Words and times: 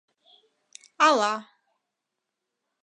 Ала… 1.07 1.33